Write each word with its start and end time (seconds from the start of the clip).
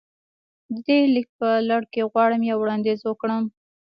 د 0.71 0.73
دې 0.87 0.99
ليک 1.13 1.27
په 1.39 1.49
لړ 1.69 1.81
کې 1.93 2.07
غواړم 2.11 2.41
يو 2.49 2.57
وړانديز 2.61 2.99
وکړم. 3.05 3.43